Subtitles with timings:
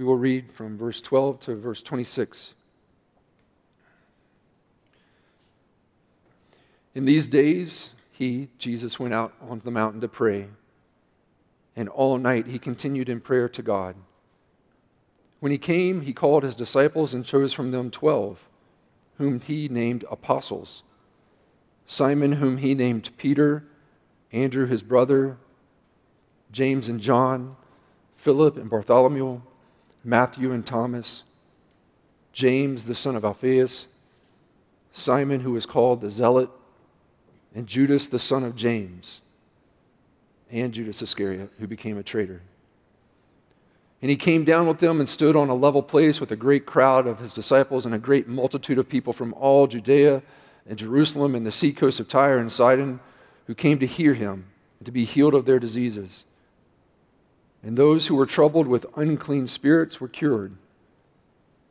[0.00, 2.54] We will read from verse 12 to verse 26.
[6.94, 10.48] In these days, he, Jesus, went out on the mountain to pray,
[11.76, 13.94] and all night he continued in prayer to God.
[15.38, 18.48] When he came, he called his disciples and chose from them twelve,
[19.18, 20.82] whom he named apostles
[21.84, 23.64] Simon, whom he named Peter,
[24.32, 25.36] Andrew, his brother,
[26.50, 27.56] James and John,
[28.14, 29.42] Philip and Bartholomew,
[30.04, 31.22] Matthew and Thomas,
[32.32, 33.86] James, the son of Alphaeus,
[34.92, 36.50] Simon, who was called the Zealot,
[37.54, 39.20] and Judas, the son of James,
[40.50, 42.42] and Judas Iscariot, who became a traitor.
[44.02, 46.64] And he came down with them and stood on a level place with a great
[46.64, 50.22] crowd of his disciples and a great multitude of people from all Judea
[50.66, 53.00] and Jerusalem and the seacoast of Tyre and Sidon
[53.46, 54.46] who came to hear him
[54.78, 56.24] and to be healed of their diseases.
[57.62, 60.56] And those who were troubled with unclean spirits were cured.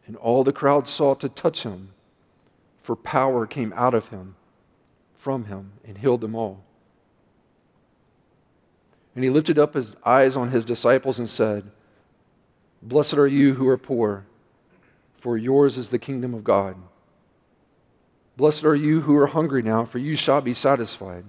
[0.06, 1.90] And all the crowd sought to touch him,
[2.80, 4.36] for power came out of him,
[5.16, 6.64] from him, and healed them all.
[9.16, 11.72] And he lifted up his eyes on his disciples and said,
[12.82, 14.26] Blessed are you who are poor,
[15.18, 16.76] for yours is the kingdom of God.
[18.38, 21.26] Blessed are you who are hungry now, for you shall be satisfied.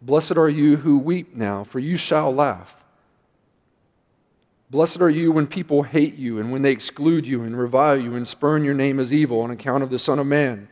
[0.00, 2.84] Blessed are you who weep now, for you shall laugh.
[4.70, 8.14] Blessed are you when people hate you and when they exclude you and revile you
[8.14, 10.68] and spurn your name as evil on account of the Son of Man.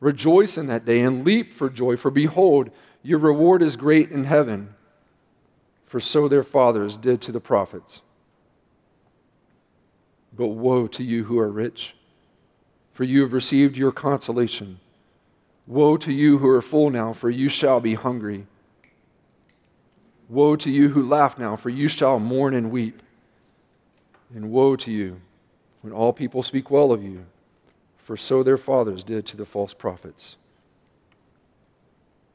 [0.00, 2.70] Rejoice in that day and leap for joy, for behold,
[3.02, 4.74] your reward is great in heaven,
[5.86, 8.02] for so their fathers did to the prophets.
[10.36, 11.94] But woe to you who are rich,
[12.92, 14.78] for you have received your consolation.
[15.66, 18.46] Woe to you who are full now, for you shall be hungry.
[20.28, 23.02] Woe to you who laugh now, for you shall mourn and weep.
[24.34, 25.20] And woe to you
[25.80, 27.26] when all people speak well of you,
[27.98, 30.36] for so their fathers did to the false prophets.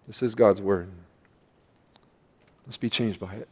[0.07, 0.89] This is God's word.
[2.65, 3.47] Let's be changed by it.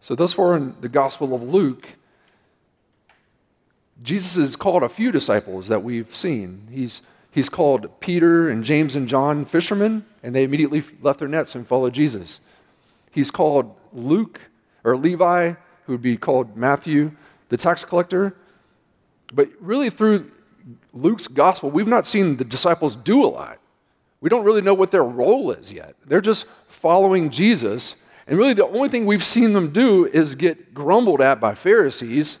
[0.00, 1.88] So, thus far in the Gospel of Luke,
[4.02, 6.68] Jesus has called a few disciples that we've seen.
[6.70, 11.54] He's He's called Peter and James and John fishermen, and they immediately left their nets
[11.54, 12.40] and followed Jesus.
[13.10, 14.40] He's called Luke
[14.84, 17.12] or Levi, who would be called Matthew,
[17.48, 18.34] the tax collector.
[19.32, 20.30] But really, through
[20.92, 23.58] Luke's gospel, we've not seen the disciples do a lot.
[24.20, 25.94] We don't really know what their role is yet.
[26.06, 27.94] They're just following Jesus.
[28.26, 32.38] And really, the only thing we've seen them do is get grumbled at by Pharisees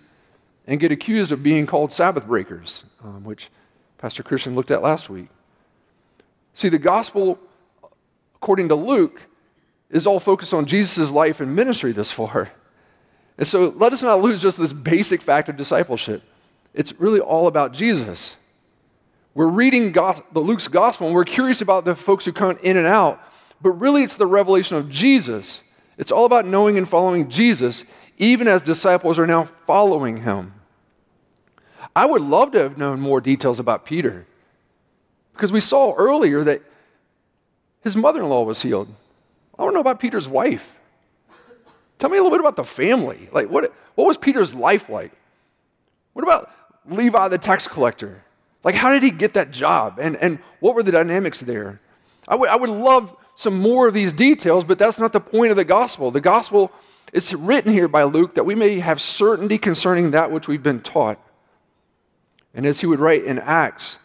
[0.66, 3.48] and get accused of being called Sabbath breakers, um, which
[3.98, 5.28] Pastor Christian looked at last week.
[6.54, 7.38] See, the gospel,
[8.36, 9.22] according to Luke,
[9.90, 12.50] is all focused on Jesus' life and ministry this far.
[13.36, 16.22] And so let us not lose just this basic fact of discipleship.
[16.74, 18.36] It's really all about Jesus.
[19.34, 22.86] We're reading the Luke's gospel and we're curious about the folks who come in and
[22.86, 23.22] out,
[23.62, 25.62] but really it's the revelation of Jesus.
[25.96, 27.84] It's all about knowing and following Jesus,
[28.18, 30.54] even as disciples are now following him.
[31.98, 34.24] I would love to have known more details about Peter
[35.32, 36.62] because we saw earlier that
[37.82, 38.86] his mother in law was healed.
[39.58, 40.76] I don't know about Peter's wife.
[41.98, 43.28] Tell me a little bit about the family.
[43.32, 45.10] Like, what, what was Peter's life like?
[46.12, 46.52] What about
[46.88, 48.22] Levi the tax collector?
[48.62, 49.98] Like, how did he get that job?
[50.00, 51.80] And, and what were the dynamics there?
[52.28, 55.50] I would, I would love some more of these details, but that's not the point
[55.50, 56.12] of the gospel.
[56.12, 56.70] The gospel
[57.12, 60.80] is written here by Luke that we may have certainty concerning that which we've been
[60.80, 61.18] taught.
[62.58, 63.98] And as he would write in Acts,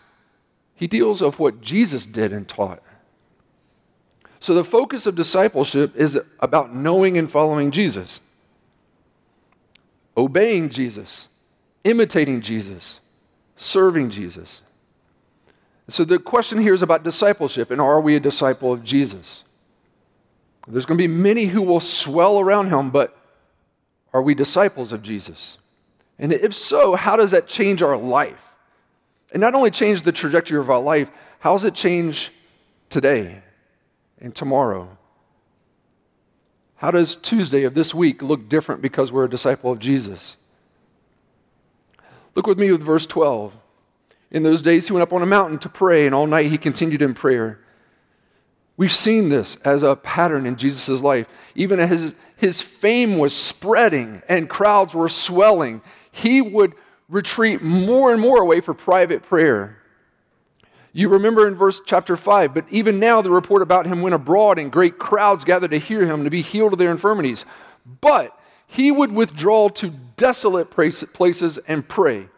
[0.75, 2.83] he deals of what Jesus did and taught.
[4.39, 8.19] So the focus of discipleship is about knowing and following Jesus,
[10.15, 11.29] obeying Jesus,
[11.83, 12.99] imitating Jesus,
[13.55, 14.61] serving Jesus.
[15.87, 19.43] So the question here is about discipleship and are we a disciple of Jesus?
[20.67, 23.17] There's going to be many who will swell around him, but
[24.13, 25.57] are we disciples of Jesus?
[26.19, 28.39] And if so, how does that change our life?
[29.31, 32.31] And not only change the trajectory of our life, how does it change
[32.89, 33.41] today
[34.19, 34.97] and tomorrow?
[36.75, 40.37] How does Tuesday of this week look different because we're a disciple of Jesus?
[42.35, 43.55] Look with me with verse 12.
[44.31, 46.57] In those days, he went up on a mountain to pray, and all night he
[46.57, 47.59] continued in prayer.
[48.75, 51.27] We've seen this as a pattern in Jesus' life.
[51.55, 55.81] Even as his, his fame was spreading and crowds were swelling,
[56.15, 56.75] he would
[57.09, 59.79] retreat more and more away for private prayer.
[60.93, 64.59] You remember in verse chapter 5, but even now the report about him went abroad
[64.59, 67.45] and great crowds gathered to hear him to be healed of their infirmities.
[67.99, 72.29] But he would withdraw to desolate places and pray.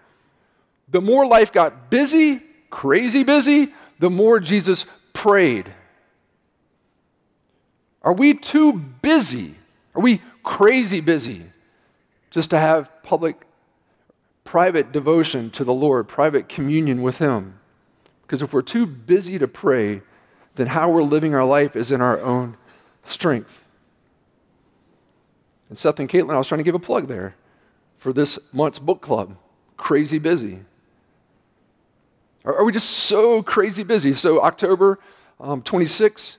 [0.87, 5.71] The more life got busy, crazy busy, the more Jesus prayed.
[8.01, 9.55] Are we too busy?
[9.93, 11.43] Are we crazy busy
[12.31, 13.44] just to have public,
[14.45, 17.59] private devotion to the Lord, private communion with Him?
[18.21, 20.01] Because if we're too busy to pray,
[20.55, 22.55] then how we're living our life is in our own
[23.03, 23.65] strength.
[25.67, 27.35] And Seth and Caitlin, I was trying to give a plug there
[27.97, 29.35] for this month's book club.
[29.77, 30.59] Crazy busy.
[32.45, 34.13] Are, we just so crazy busy?
[34.13, 34.99] So, October
[35.39, 36.37] um, 26,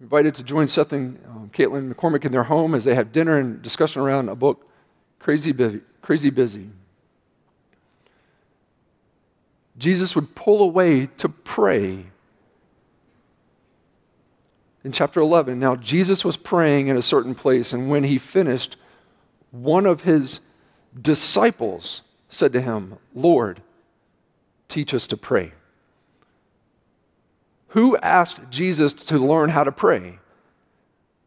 [0.00, 3.38] invited to join Seth and um, Caitlin McCormick in their home as they have dinner
[3.38, 4.68] and discussion around a book,
[5.20, 5.80] Crazy Busy.
[6.02, 6.70] Crazy busy.
[9.78, 12.06] Jesus would pull away to pray.
[14.84, 18.76] In chapter 11, now Jesus was praying in a certain place, and when he finished,
[19.50, 20.40] one of his
[21.00, 23.62] disciples said to him, Lord,
[24.68, 25.52] teach us to pray.
[27.68, 30.18] Who asked Jesus to learn how to pray?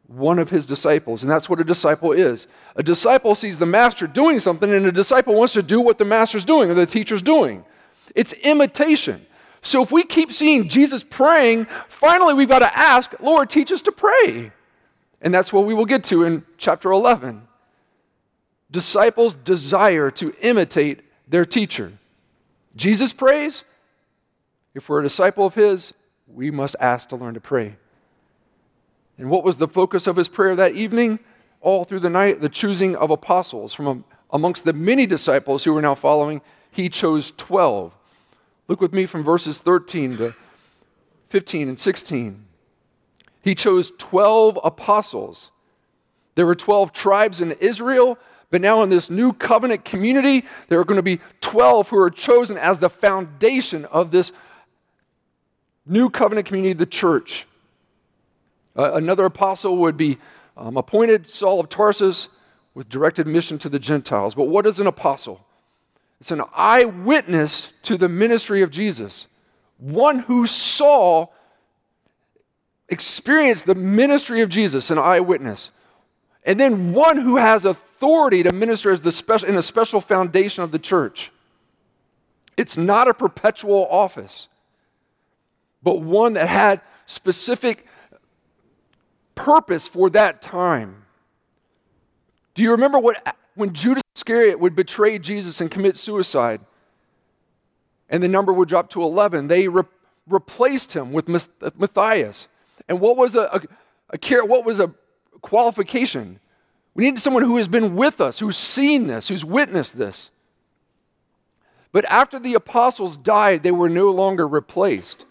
[0.07, 1.21] One of his disciples.
[1.21, 2.47] And that's what a disciple is.
[2.75, 6.05] A disciple sees the master doing something, and a disciple wants to do what the
[6.05, 7.63] master's doing or the teacher's doing.
[8.15, 9.25] It's imitation.
[9.61, 13.81] So if we keep seeing Jesus praying, finally we've got to ask, Lord, teach us
[13.83, 14.51] to pray.
[15.21, 17.47] And that's what we will get to in chapter 11.
[18.71, 21.93] Disciples desire to imitate their teacher.
[22.75, 23.63] Jesus prays.
[24.73, 25.93] If we're a disciple of his,
[26.27, 27.75] we must ask to learn to pray.
[29.17, 31.19] And what was the focus of his prayer that evening?
[31.59, 33.73] All through the night, the choosing of apostles.
[33.73, 36.41] From amongst the many disciples who were now following,
[36.71, 37.93] he chose 12.
[38.67, 40.35] Look with me from verses 13 to
[41.29, 42.45] 15 and 16.
[43.41, 45.51] He chose 12 apostles.
[46.35, 48.17] There were 12 tribes in Israel,
[48.49, 52.09] but now in this new covenant community, there are going to be 12 who are
[52.09, 54.31] chosen as the foundation of this
[55.85, 57.47] new covenant community, the church.
[58.77, 60.17] Uh, another apostle would be
[60.55, 62.27] um, appointed, Saul of Tarsus,
[62.73, 64.35] with directed mission to the Gentiles.
[64.35, 65.45] But what is an apostle?
[66.21, 69.25] It's an eyewitness to the ministry of Jesus,
[69.79, 71.25] one who saw,
[72.89, 75.71] experienced the ministry of Jesus, an eyewitness.
[76.43, 80.63] And then one who has authority to minister as the special, in a special foundation
[80.63, 81.31] of the church.
[82.55, 84.47] It's not a perpetual office,
[85.81, 87.87] but one that had specific
[89.33, 91.03] purpose for that time.
[92.53, 96.61] Do you remember what when Judas Iscariot would betray Jesus and commit suicide,
[98.09, 99.83] and the number would drop to 11, they re-
[100.27, 102.47] replaced him with Matthias.
[102.89, 103.61] And what was a,
[104.09, 104.93] a, a what was a
[105.41, 106.39] qualification?
[106.95, 110.31] We needed someone who has been with us, who's seen this, who's witnessed this.
[111.91, 115.25] But after the apostles died, they were no longer replaced.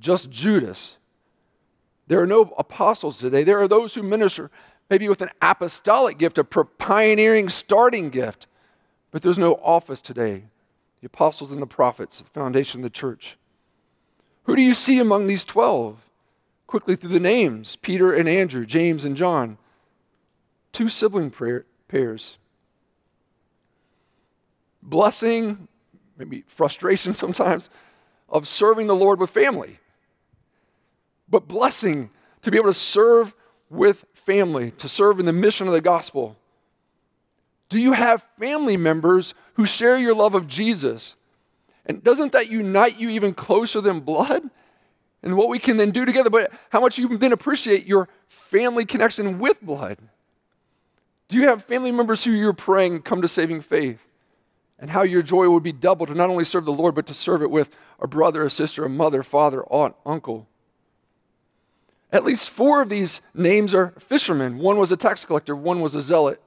[0.00, 0.96] Just Judas.
[2.06, 3.44] There are no apostles today.
[3.44, 4.50] There are those who minister
[4.90, 8.46] maybe with an apostolic gift, a pioneering starting gift.
[9.10, 10.44] But there's no office today.
[11.00, 13.36] The apostles and the prophets, the foundation of the church.
[14.44, 15.98] Who do you see among these 12?
[16.66, 19.58] Quickly through the names Peter and Andrew, James and John,
[20.72, 22.36] two sibling prayer, pairs.
[24.82, 25.68] Blessing,
[26.16, 27.70] maybe frustration sometimes,
[28.28, 29.78] of serving the Lord with family.
[31.28, 32.10] But blessing
[32.42, 33.34] to be able to serve
[33.70, 36.36] with family to serve in the mission of the gospel?
[37.68, 41.14] Do you have family members who share your love of Jesus?
[41.86, 44.50] And doesn't that unite you even closer than blood?
[45.22, 48.84] And what we can then do together, but how much you then appreciate your family
[48.84, 49.98] connection with blood.
[51.28, 54.00] Do you have family members who you're praying come to saving faith?
[54.78, 57.14] And how your joy would be doubled to not only serve the Lord, but to
[57.14, 57.68] serve it with
[58.00, 60.46] a brother, a sister, a mother, father, aunt, uncle.
[62.10, 64.58] At least four of these names are fishermen.
[64.58, 66.40] One was a tax collector, one was a zealot.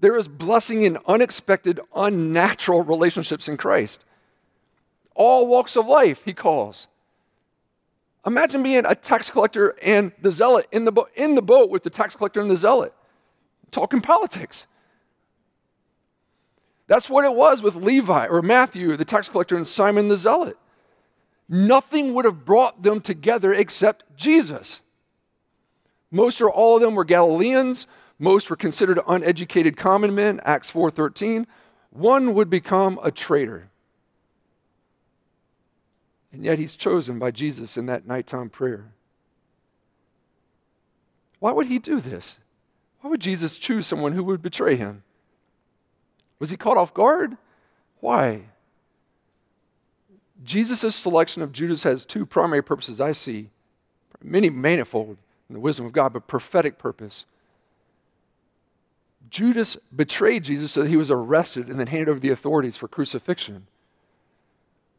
[0.00, 4.04] There is blessing in unexpected, unnatural relationships in Christ.
[5.14, 6.88] All walks of life, he calls.
[8.26, 11.82] Imagine being a tax collector and the zealot in the, bo- in the boat with
[11.82, 12.94] the tax collector and the zealot,
[13.70, 14.66] talking politics.
[16.86, 20.56] That's what it was with Levi or Matthew, the tax collector, and Simon the zealot
[21.52, 24.80] nothing would have brought them together except Jesus.
[26.10, 27.86] Most or all of them were Galileans.
[28.18, 31.46] Most were considered uneducated common men, Acts 4:13.
[31.90, 33.68] One would become a traitor.
[36.32, 38.92] And yet he's chosen by Jesus in that nighttime prayer.
[41.38, 42.38] Why would he do this?
[43.00, 45.02] Why would Jesus choose someone who would betray him?
[46.38, 47.36] Was he caught off guard?
[48.00, 48.46] Why?
[50.44, 53.50] Jesus' selection of Judas has two primary purposes I see,
[54.22, 55.18] many manifold
[55.48, 57.26] in the wisdom of God, but prophetic purpose.
[59.30, 62.76] Judas betrayed Jesus so that he was arrested and then handed over to the authorities
[62.76, 63.66] for crucifixion.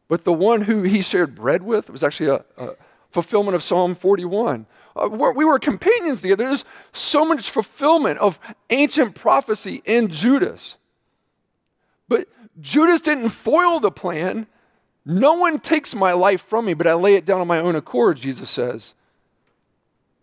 [0.08, 2.74] But the one who he shared bread with was actually a, a
[3.10, 4.66] fulfillment of Psalm 41.
[4.96, 6.44] Uh, we were companions together.
[6.44, 8.38] There's so much fulfillment of
[8.70, 10.76] ancient prophecy in Judas.
[12.08, 12.28] But
[12.60, 14.46] Judas didn't foil the plan.
[15.06, 17.76] No one takes my life from me, but I lay it down on my own
[17.76, 18.94] accord, Jesus says.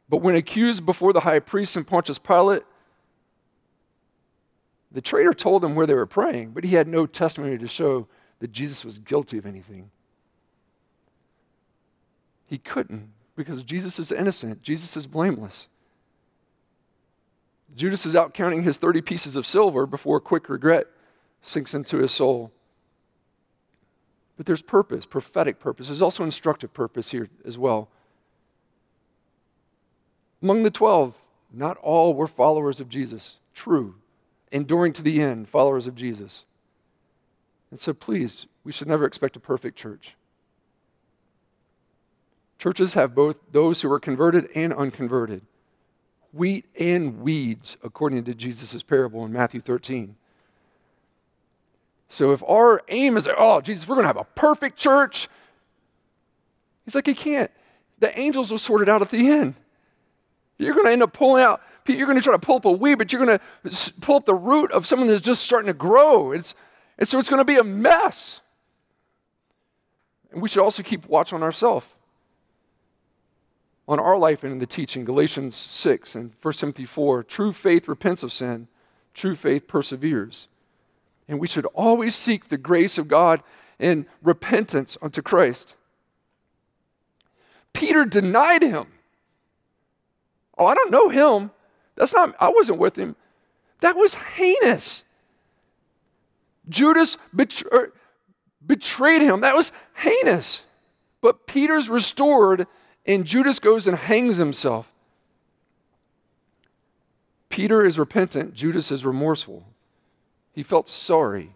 [0.09, 2.63] But when accused before the high priest and Pontius Pilate,
[4.91, 8.07] the traitor told them where they were praying, but he had no testimony to show
[8.39, 9.89] that Jesus was guilty of anything.
[12.47, 15.67] He couldn't because Jesus is innocent, Jesus is blameless.
[17.73, 20.87] Judas is out counting his 30 pieces of silver before quick regret
[21.41, 22.51] sinks into his soul.
[24.41, 25.85] But there's purpose, prophetic purpose.
[25.85, 27.89] There's also instructive purpose here as well.
[30.41, 31.13] Among the 12,
[31.53, 33.97] not all were followers of Jesus, true,
[34.51, 36.43] enduring to the end, followers of Jesus.
[37.69, 40.15] And so, please, we should never expect a perfect church.
[42.57, 45.43] Churches have both those who are converted and unconverted,
[46.33, 50.15] wheat and weeds, according to Jesus' parable in Matthew 13.
[52.11, 55.29] So if our aim is, oh, Jesus, we're going to have a perfect church,
[56.83, 57.49] he's like, you can't.
[57.99, 59.55] The angels will sort it out at the end.
[60.57, 62.71] You're going to end up pulling out, you're going to try to pull up a
[62.71, 65.73] weed, but you're going to pull up the root of someone that's just starting to
[65.73, 66.33] grow.
[66.33, 66.53] It's,
[66.97, 68.41] and so it's going to be a mess.
[70.33, 71.87] And we should also keep watch on ourselves,
[73.87, 75.05] on our life and in the teaching.
[75.05, 78.67] Galatians 6 and 1 Timothy 4 true faith repents of sin,
[79.13, 80.47] true faith perseveres.
[81.31, 83.41] And we should always seek the grace of God
[83.79, 85.75] in repentance unto Christ.
[87.71, 88.87] Peter denied him.
[90.57, 91.51] Oh, I don't know him.
[91.95, 93.15] That's not, I wasn't with him.
[93.79, 95.03] That was heinous.
[96.67, 97.15] Judas
[97.71, 97.93] er,
[98.67, 99.39] betrayed him.
[99.39, 100.63] That was heinous.
[101.21, 102.67] But Peter's restored,
[103.05, 104.91] and Judas goes and hangs himself.
[107.47, 109.70] Peter is repentant, Judas is remorseful.
[110.53, 111.55] He felt sorry.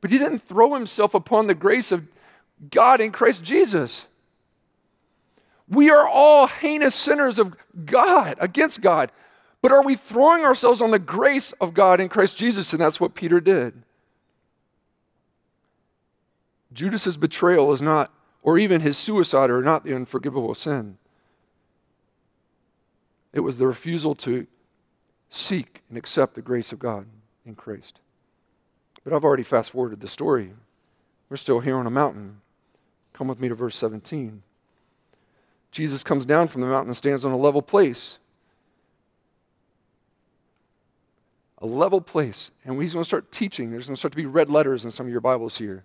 [0.00, 2.06] But he didn't throw himself upon the grace of
[2.70, 4.06] God in Christ Jesus.
[5.68, 7.54] We are all heinous sinners of
[7.84, 9.10] God, against God.
[9.62, 12.72] But are we throwing ourselves on the grace of God in Christ Jesus?
[12.72, 13.82] And that's what Peter did.
[16.72, 20.98] Judas's betrayal is not, or even his suicide, are not the unforgivable sin.
[23.32, 24.46] It was the refusal to
[25.30, 27.06] seek and accept the grace of God
[27.44, 27.98] in Christ.
[29.06, 30.50] But I've already fast forwarded the story.
[31.30, 32.40] We're still here on a mountain.
[33.12, 34.42] Come with me to verse 17.
[35.70, 38.18] Jesus comes down from the mountain and stands on a level place.
[41.58, 42.50] A level place.
[42.64, 43.70] And he's going to start teaching.
[43.70, 45.84] There's going to start to be red letters in some of your Bibles here.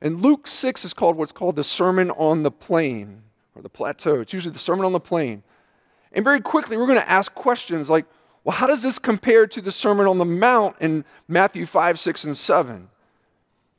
[0.00, 3.20] And Luke 6 is called what's called the Sermon on the Plain
[3.54, 4.18] or the Plateau.
[4.18, 5.42] It's usually the Sermon on the Plain.
[6.10, 8.06] And very quickly, we're going to ask questions like,
[8.44, 12.24] well, how does this compare to the Sermon on the Mount in Matthew 5, 6,
[12.24, 12.88] and 7?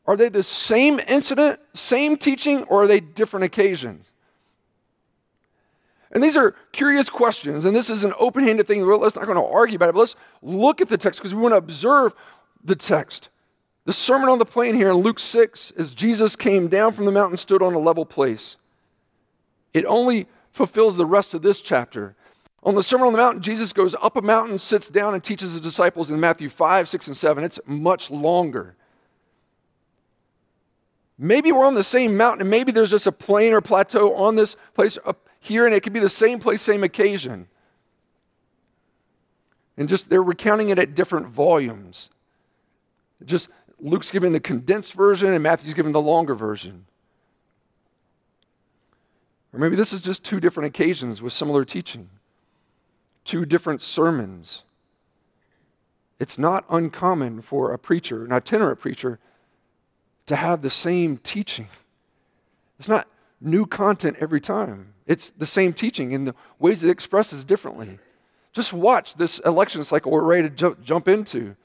[0.06, 4.12] Are they the same incident, same teaching, or are they different occasions?
[6.12, 8.86] And these are curious questions, and this is an open handed thing.
[8.86, 11.42] We're not going to argue about it, but let's look at the text because we
[11.42, 12.14] want to observe
[12.64, 13.30] the text.
[13.86, 17.12] The Sermon on the Plain here in Luke 6 is Jesus came down from the
[17.12, 18.58] mountain, stood on a level place.
[19.74, 22.16] It only fulfills the rest of this chapter.
[22.64, 25.54] On the Sermon on the Mount, Jesus goes up a mountain, sits down, and teaches
[25.54, 27.44] his disciples in Matthew 5, 6, and 7.
[27.44, 28.76] It's much longer.
[31.18, 34.36] Maybe we're on the same mountain, and maybe there's just a plain or plateau on
[34.36, 37.48] this place up here, and it could be the same place, same occasion.
[39.76, 42.12] And just they're recounting it at different volumes.
[43.26, 43.50] Just
[43.80, 46.86] Luke's giving the condensed version, and Matthew's giving the longer version.
[49.52, 52.10] Or maybe this is just two different occasions with similar teaching
[53.24, 54.64] two different sermons.
[56.20, 59.20] It's not uncommon for a preacher, an itinerant preacher,
[60.28, 61.68] to have the same teaching.
[62.80, 63.08] It's not
[63.40, 64.94] new content every time.
[65.08, 68.00] It's the same teaching in the ways it expresses differently.
[68.54, 71.56] Just watch this election cycle we're ready to jump, jump into.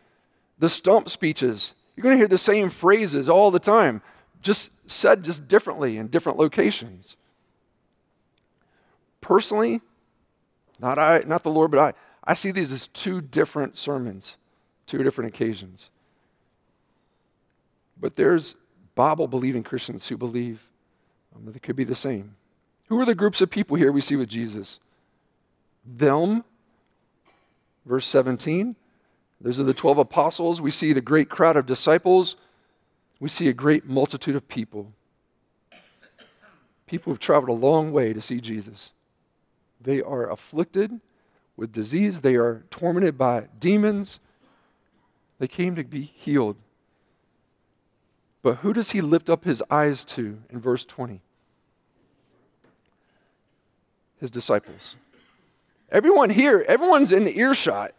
[0.58, 1.74] The stump speeches.
[1.94, 4.02] You're going to hear the same phrases all the time,
[4.40, 7.16] just said just differently in different locations.
[9.20, 9.80] Personally,
[10.78, 11.92] not I, not the Lord, but I.
[12.24, 14.36] I see these as two different sermons,
[14.86, 15.88] two different occasions.
[17.98, 18.56] But there's
[18.94, 20.68] Bible believing Christians who believe
[21.34, 22.34] um, that they could be the same.
[22.88, 24.78] Who are the groups of people here we see with Jesus?
[25.84, 26.44] Them,
[27.84, 28.76] verse 17.
[29.40, 30.60] Those are the 12 apostles.
[30.60, 32.36] We see the great crowd of disciples.
[33.20, 34.92] We see a great multitude of people.
[36.86, 38.90] People who've traveled a long way to see Jesus.
[39.86, 41.00] They are afflicted
[41.56, 44.18] with disease, they are tormented by demons.
[45.38, 46.56] They came to be healed.
[48.42, 51.20] But who does he lift up his eyes to in verse 20?
[54.20, 54.96] His disciples.
[55.92, 57.92] Everyone here, everyone's in earshot.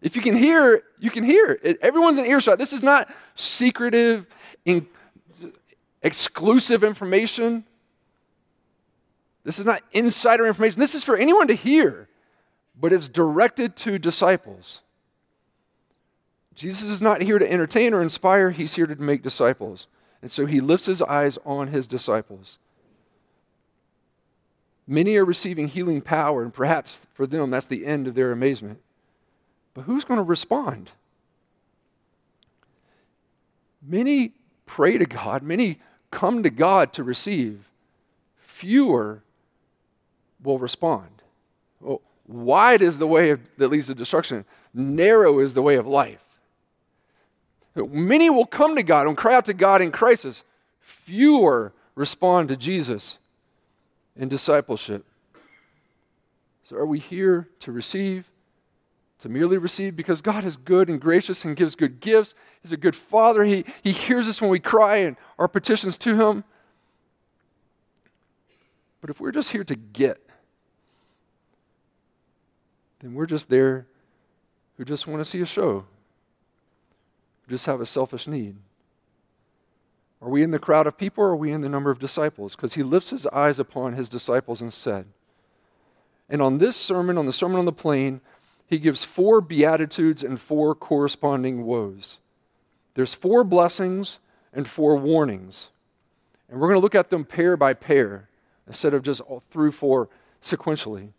[0.00, 1.60] If you can hear, you can hear.
[1.82, 2.58] Everyone's in earshot.
[2.58, 4.26] This is not secretive,
[4.64, 4.86] in,
[6.02, 7.64] exclusive information.
[9.46, 10.80] This is not insider information.
[10.80, 12.08] This is for anyone to hear,
[12.78, 14.80] but it's directed to disciples.
[16.56, 19.86] Jesus is not here to entertain or inspire, he's here to make disciples.
[20.20, 22.58] And so he lifts his eyes on his disciples.
[24.84, 28.80] Many are receiving healing power, and perhaps for them that's the end of their amazement.
[29.74, 30.90] But who's going to respond?
[33.80, 34.32] Many
[34.64, 35.78] pray to God, many
[36.10, 37.70] come to God to receive.
[38.38, 39.22] Fewer
[40.42, 41.08] will respond.
[41.80, 45.86] Well, wide is the way of, that leads to destruction, narrow is the way of
[45.86, 46.22] life.
[47.74, 50.44] Many will come to God and cry out to God in crisis.
[50.80, 53.18] Fewer respond to Jesus
[54.16, 55.04] in discipleship.
[56.64, 58.24] So, are we here to receive
[59.20, 62.34] to merely receive because God is good and gracious and gives good gifts.
[62.62, 63.44] He's a good father.
[63.44, 66.44] He, he hears us when we cry and our petitions to Him.
[69.00, 70.20] But if we're just here to get,
[73.00, 73.86] then we're just there
[74.76, 75.84] who just want to see a show,
[77.42, 78.56] who just have a selfish need.
[80.20, 82.56] Are we in the crowd of people or are we in the number of disciples?
[82.56, 85.06] Because he lifts his eyes upon his disciples and said,
[86.28, 88.20] and on this sermon, on the Sermon on the Plain,
[88.66, 92.18] he gives four beatitudes and four corresponding woes.
[92.94, 94.18] There's four blessings
[94.52, 95.68] and four warnings.
[96.48, 98.28] And we're going to look at them pair by pair
[98.66, 100.08] instead of just through four
[100.42, 101.10] sequentially.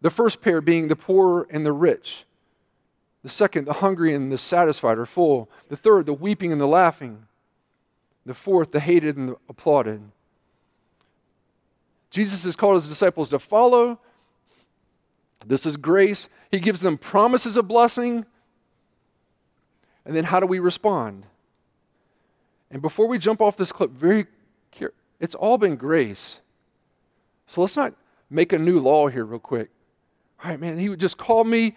[0.00, 2.24] The first pair being the poor and the rich.
[3.22, 5.50] The second, the hungry and the satisfied or full.
[5.68, 7.26] The third, the weeping and the laughing.
[8.24, 10.02] The fourth, the hated and the applauded.
[12.10, 13.98] Jesus has called his disciples to follow
[15.46, 16.28] this is grace.
[16.50, 18.26] He gives them promises of blessing.
[20.04, 21.24] And then how do we respond?
[22.70, 24.26] And before we jump off this clip, very
[25.18, 26.38] it's all been grace.
[27.46, 27.94] So let's not
[28.30, 29.68] make a new law here real quick.
[30.42, 31.74] All right, man, he would just call me.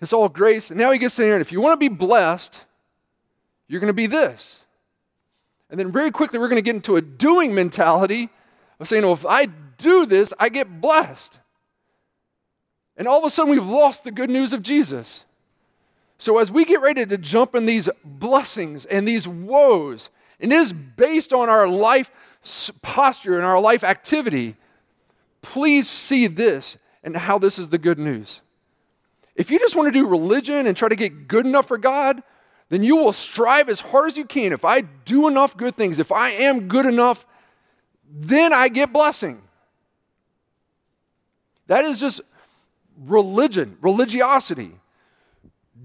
[0.00, 0.70] It's all grace.
[0.70, 2.64] And now he gets in here, and if you want to be blessed,
[3.68, 4.60] you're going to be this.
[5.70, 8.30] And then very quickly, we're going to get into a doing mentality
[8.80, 9.46] of saying, well, if I
[9.78, 11.38] do this, I get blessed.
[12.96, 15.24] And all of a sudden, we've lost the good news of Jesus.
[16.18, 20.56] So, as we get ready to jump in these blessings and these woes, and it
[20.56, 22.10] is based on our life
[22.82, 24.56] posture and our life activity,
[25.40, 28.40] please see this and how this is the good news.
[29.34, 32.22] If you just want to do religion and try to get good enough for God,
[32.68, 34.52] then you will strive as hard as you can.
[34.52, 37.26] If I do enough good things, if I am good enough,
[38.10, 39.42] then I get blessing.
[41.66, 42.20] That is just
[42.98, 44.72] religion, religiosity.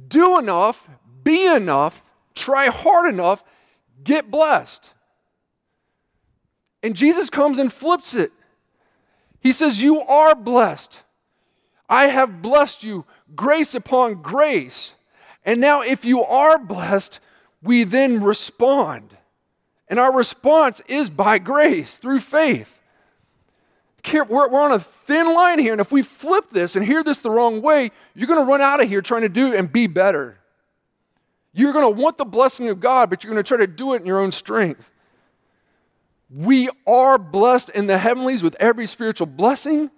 [0.07, 0.89] Do enough,
[1.23, 2.03] be enough,
[2.35, 3.43] try hard enough,
[4.03, 4.93] get blessed.
[6.83, 8.31] And Jesus comes and flips it.
[9.39, 11.01] He says, You are blessed.
[11.89, 14.93] I have blessed you, grace upon grace.
[15.45, 17.19] And now, if you are blessed,
[17.61, 19.15] we then respond.
[19.87, 22.77] And our response is by grace through faith
[24.13, 27.31] we're, on a thin line here, and if we flip this and hear this the
[27.31, 30.39] wrong way, you're going to run out of here trying to do and be better.
[31.53, 33.93] You're going to want the blessing of God, but you're going to try to do
[33.93, 34.89] it in your own strength.
[36.29, 39.89] We are blessed in the heavenlies with every spiritual blessing.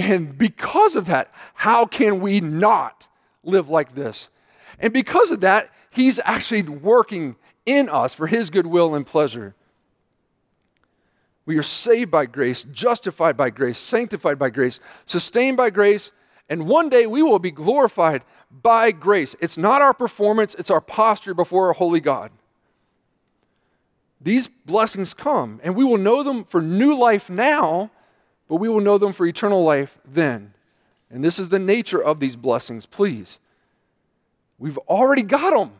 [0.00, 3.06] And because of that, how can we not
[3.44, 4.30] live like this?
[4.78, 7.36] And because of that, He's actually working
[7.66, 9.54] in us for His goodwill and pleasure.
[11.44, 16.12] We are saved by grace, justified by grace, sanctified by grace, sustained by grace,
[16.48, 19.36] and one day we will be glorified by grace.
[19.38, 22.30] It's not our performance, it's our posture before a holy God.
[24.18, 27.90] These blessings come, and we will know them for new life now,
[28.50, 30.52] but we will know them for eternal life then.
[31.08, 33.38] And this is the nature of these blessings, please.
[34.58, 35.74] We've already got them,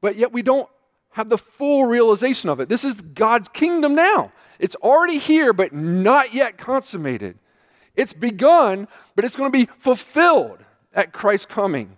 [0.00, 0.68] but yet we don't
[1.10, 2.68] have the full realization of it.
[2.68, 4.30] This is God's kingdom now.
[4.60, 7.36] It's already here, but not yet consummated.
[7.96, 10.60] It's begun, but it's going to be fulfilled
[10.94, 11.96] at Christ's coming.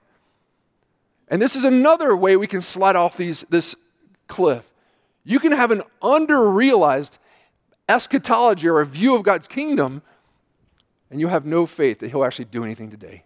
[1.28, 3.76] And this is another way we can slide off these, this
[4.28, 4.64] cliff.
[5.24, 7.18] You can have an under-realized
[7.88, 10.02] eschatology or a view of God's kingdom,
[11.10, 13.24] and you have no faith that He'll actually do anything today.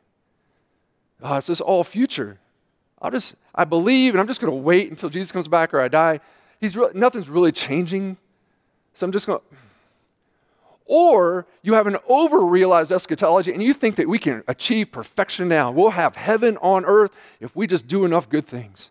[1.22, 2.38] Oh, it's just all future.
[3.00, 5.80] I'll just, I believe, and I'm just going to wait until Jesus comes back or
[5.80, 6.20] I die.
[6.60, 8.16] He's re- nothing's really changing.
[8.94, 9.44] So I'm just going to.
[10.84, 15.46] Or you have an over realized eschatology and you think that we can achieve perfection
[15.46, 15.70] now.
[15.70, 18.88] We'll have heaven on earth if we just do enough good things.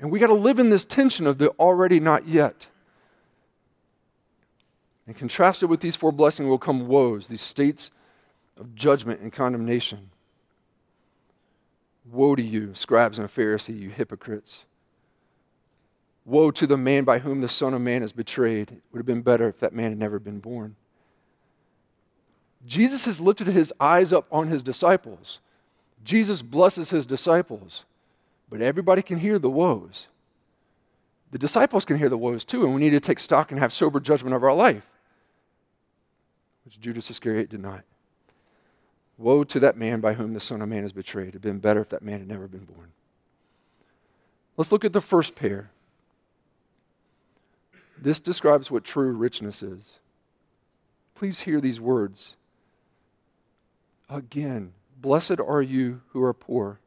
[0.00, 2.68] And we got to live in this tension of the already not yet.
[5.08, 7.90] And contrasted with these four blessings will come woes, these states
[8.58, 10.10] of judgment and condemnation.
[12.12, 14.64] Woe to you, scribes and Pharisees, you hypocrites.
[16.26, 18.70] Woe to the man by whom the Son of Man is betrayed.
[18.70, 20.76] It would have been better if that man had never been born.
[22.66, 25.38] Jesus has lifted his eyes up on his disciples.
[26.04, 27.86] Jesus blesses his disciples,
[28.50, 30.06] but everybody can hear the woes.
[31.30, 33.72] The disciples can hear the woes too, and we need to take stock and have
[33.72, 34.84] sober judgment of our life,
[36.68, 37.82] which Judas Iscariot did not.
[39.16, 41.22] Woe to that man by whom the Son of Man is betrayed.
[41.22, 42.88] It would have been better if that man had never been born.
[44.58, 45.70] Let's look at the first pair.
[47.96, 49.98] This describes what true richness is.
[51.14, 52.36] Please hear these words.
[54.10, 56.80] Again, blessed are you who are poor,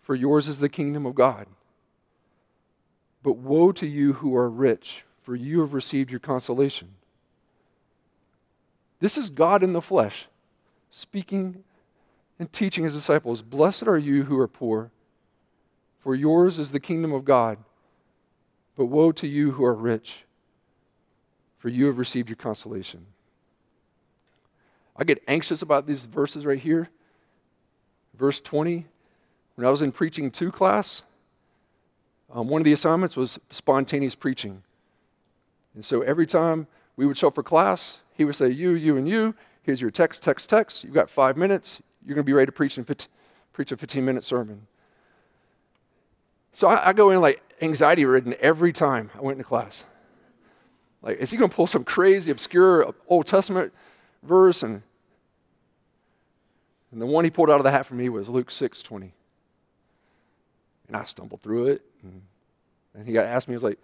[0.00, 1.46] for yours is the kingdom of God.
[3.22, 6.94] But woe to you who are rich, for you have received your consolation.
[9.06, 10.26] This is God in the flesh
[10.90, 11.62] speaking
[12.40, 14.90] and teaching his disciples Blessed are you who are poor,
[16.00, 17.58] for yours is the kingdom of God.
[18.74, 20.24] But woe to you who are rich,
[21.56, 23.06] for you have received your consolation.
[24.96, 26.88] I get anxious about these verses right here.
[28.18, 28.86] Verse 20,
[29.54, 31.02] when I was in preaching two class,
[32.34, 34.64] um, one of the assignments was spontaneous preaching.
[35.76, 36.66] And so every time
[36.96, 39.34] we would show up for class, he would say, You, you, and you.
[39.62, 40.84] Here's your text, text, text.
[40.84, 41.82] You've got five minutes.
[42.04, 43.08] You're going to be ready to preach, in 15,
[43.52, 44.66] preach a 15 minute sermon.
[46.52, 49.84] So I, I go in like anxiety ridden every time I went into class.
[51.02, 53.72] Like, is he going to pull some crazy, obscure uh, Old Testament
[54.22, 54.62] verse?
[54.62, 54.82] And,
[56.90, 59.12] and the one he pulled out of the hat for me was Luke 6 20.
[60.88, 61.82] And I stumbled through it.
[62.02, 62.22] And,
[62.94, 63.78] and he got asked me, he was like,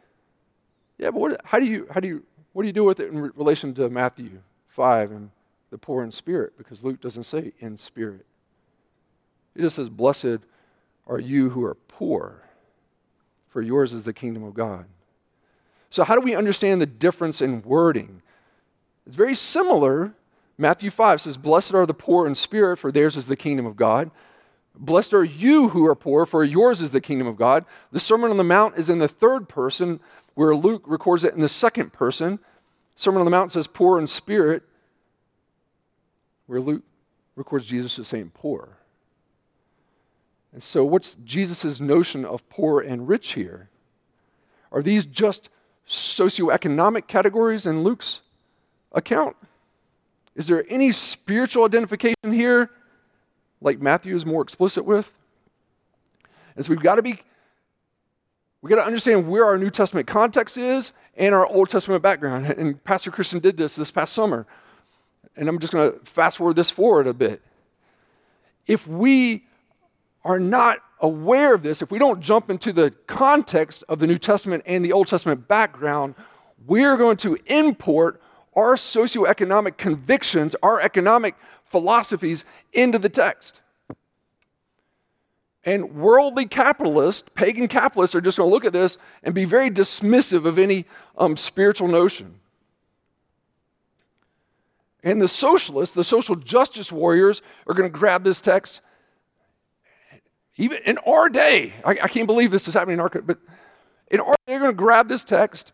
[0.99, 3.11] yeah, but what, how do you, how do you, what do you do with it
[3.11, 5.31] in relation to Matthew 5 and
[5.71, 8.27] the poor in spirit because Luke doesn't say in spirit.
[9.55, 10.39] He just says, Blessed
[11.07, 12.43] are you who are poor,
[13.49, 14.87] for yours is the kingdom of God.
[15.91, 18.23] So, how do we understand the difference in wording?
[19.07, 20.15] It's very similar.
[20.57, 23.77] Matthew 5 says, Blessed are the poor in spirit, for theirs is the kingdom of
[23.77, 24.11] God.
[24.75, 27.65] Blessed are you who are poor, for yours is the kingdom of God.
[27.91, 30.01] The Sermon on the Mount is in the third person,
[30.35, 32.39] where Luke records it in the second person.
[32.97, 34.63] Sermon on the Mount says, Poor in spirit
[36.47, 36.83] where Luke
[37.37, 38.79] records Jesus as saying poor.
[40.53, 43.71] And so, what's Jesus' notion of poor and rich here?
[44.71, 45.49] Are these just
[45.89, 48.21] socioeconomic categories in Luke's
[48.93, 49.37] account?
[50.35, 52.71] Is there any spiritual identification here,
[53.61, 55.13] like Matthew is more explicit with?
[56.57, 57.21] And so we've got to be,
[58.63, 62.47] we've got to understand where our New Testament context is and our Old Testament background.
[62.47, 64.47] And Pastor Christian did this this past summer
[65.37, 67.43] and I'm just going to fast forward this forward a bit.
[68.67, 69.45] If we
[70.25, 74.19] are not aware of this, if we don't jump into the context of the New
[74.19, 76.15] Testament and the Old Testament background,
[76.67, 78.21] we're going to import
[78.55, 83.62] our socioeconomic convictions, our economic philosophies into the text.
[85.65, 89.71] And worldly capitalists, pagan capitalists, are just going to look at this and be very
[89.71, 92.41] dismissive of any um, spiritual notion.
[95.05, 98.81] And the socialists, the social justice warriors, are going to grab this text.
[100.57, 103.39] Even in our day, I, I can't believe this is happening in our but
[104.11, 105.73] in our day, they're going to grab this text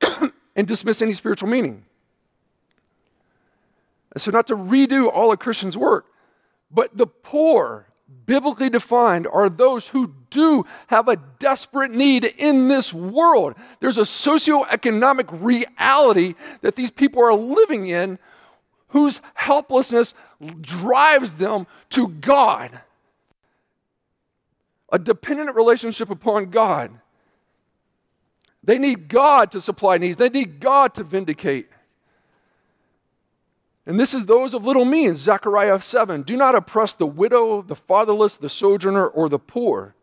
[0.56, 1.84] and dismiss any spiritual meaning.
[4.12, 6.06] And so, not to redo all of Christian's work,
[6.70, 7.87] but the poor,
[8.26, 13.54] biblically defined, are those who do have a desperate need in this world.
[13.80, 18.18] There's a socioeconomic reality that these people are living in
[18.88, 20.14] whose helplessness
[20.60, 22.80] drives them to God.
[24.90, 26.90] A dependent relationship upon God.
[28.64, 31.68] They need God to supply needs, they need God to vindicate.
[33.88, 36.20] And this is those of little means, Zechariah 7.
[36.20, 39.94] Do not oppress the widow, the fatherless, the sojourner, or the poor.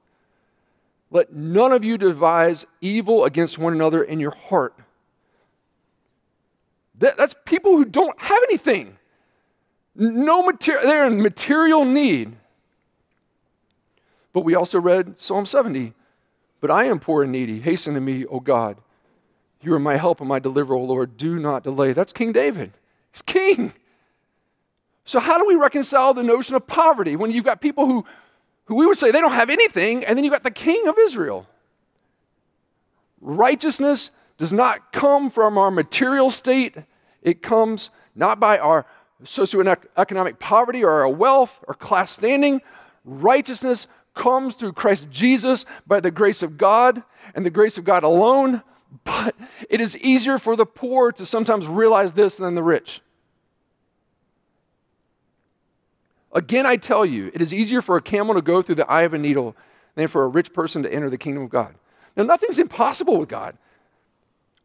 [1.12, 4.74] Let none of you devise evil against one another in your heart.
[6.98, 8.98] That, that's people who don't have anything.
[9.94, 12.36] No material, they're in material need.
[14.34, 15.94] But we also read Psalm 70.
[16.60, 17.60] But I am poor and needy.
[17.60, 18.78] Hasten to me, O God.
[19.62, 21.18] You are my help and my deliverer, O Lord.
[21.18, 21.94] Do not delay.
[21.94, 22.74] That's King David.
[23.16, 23.72] He's king.
[25.06, 28.06] So, how do we reconcile the notion of poverty when you've got people who,
[28.66, 30.98] who we would say they don't have anything, and then you've got the king of
[31.00, 31.48] Israel?
[33.22, 36.76] Righteousness does not come from our material state,
[37.22, 38.86] it comes not by our
[39.24, 42.62] socioeconomic poverty or our wealth or class standing.
[43.06, 47.02] Righteousness comes through Christ Jesus by the grace of God
[47.34, 48.62] and the grace of God alone.
[49.04, 49.36] But
[49.70, 53.02] it is easier for the poor to sometimes realize this than the rich.
[56.32, 59.04] Again, I tell you, it is easier for a camel to go through the eye
[59.04, 59.56] of a needle
[59.96, 61.76] than for a rich person to enter the kingdom of God.
[62.16, 63.58] Now, nothing's impossible with God.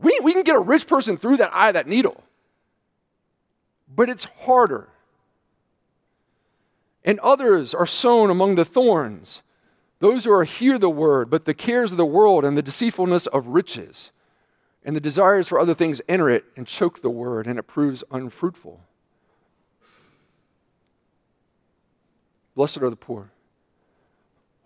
[0.01, 2.25] We, we can get a rich person through that eye that needle,
[3.95, 4.88] but it's harder.
[7.05, 9.43] And others are sown among the thorns,
[10.01, 13.27] those who are hear the word, but the cares of the world and the deceitfulness
[13.29, 14.11] of riches
[14.85, 18.03] and the desires for other things enter it and choke the word, and it proves
[18.11, 18.81] unfruitful.
[22.55, 23.31] Blessed are the poor.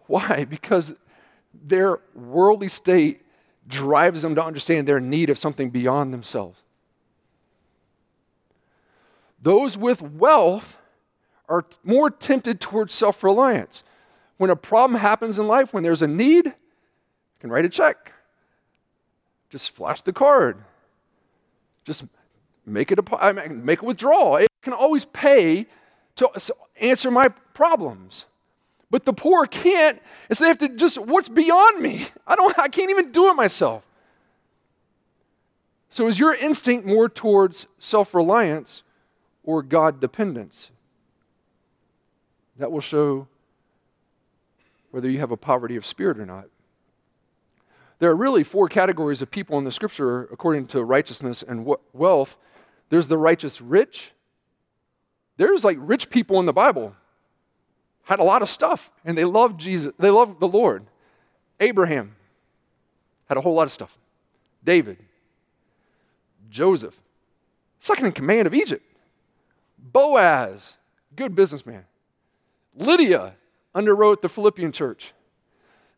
[0.07, 0.45] Why?
[0.49, 0.95] Because
[1.53, 3.23] their worldly state
[3.67, 6.59] drives them to understand their need of something beyond themselves.
[9.41, 10.79] Those with wealth
[11.49, 13.85] are more tempted towards self reliance.
[14.37, 16.55] When a problem happens in life, when there's a need, you
[17.41, 18.13] can write a check.
[19.55, 20.65] Just flash the card.
[21.85, 22.03] Just
[22.67, 24.35] make it a make a withdrawal.
[24.35, 25.67] It can always pay
[26.17, 26.29] to
[26.81, 28.25] answer my problems.
[28.91, 32.09] But the poor can't, and so they have to just, what's beyond me?
[32.27, 33.85] I don't, I can't even do it myself.
[35.89, 38.83] So is your instinct more towards self-reliance
[39.45, 40.73] or God dependence?
[42.57, 43.29] That will show
[44.91, 46.47] whether you have a poverty of spirit or not.
[47.99, 52.37] There are really four categories of people in the scripture according to righteousness and wealth.
[52.91, 54.13] There's the righteous rich.
[55.37, 56.95] There's like rich people in the Bible
[58.05, 59.93] had a lot of stuff and they loved Jesus.
[59.99, 60.87] They loved the Lord.
[61.61, 62.17] Abraham
[63.29, 63.97] had a whole lot of stuff.
[64.63, 64.99] David,
[66.51, 66.95] Joseph,
[67.79, 68.85] second in command of Egypt.
[69.79, 70.75] Boaz,
[71.17, 71.85] good businessman.
[72.75, 73.35] Lydia
[73.75, 75.13] underwrote the Philippian church.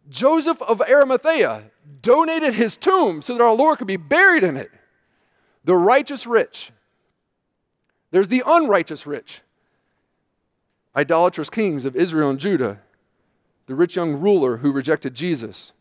[0.08, 1.70] Joseph of Arimathea
[2.02, 4.70] donated his tomb so that our Lord could be buried in it.
[5.64, 6.70] The righteous rich.
[8.10, 9.42] There's the unrighteous rich
[10.96, 12.80] idolatrous kings of Israel and Judah,
[13.66, 15.72] the rich young ruler who rejected Jesus.